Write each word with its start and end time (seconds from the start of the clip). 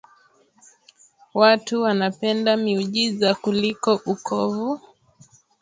Watu 1.33 1.81
wanapenda 1.81 2.57
miujiza 2.57 3.35
kuliko 3.35 4.01
ukovu 4.05 4.81